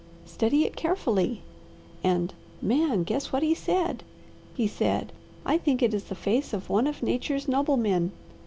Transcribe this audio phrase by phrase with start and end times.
[0.25, 1.43] Study it carefully,'
[2.03, 4.01] and, Man, only guess what he said!
[4.55, 5.11] He said,
[5.45, 8.11] 'I think it is the face of one of nature's noblemen.'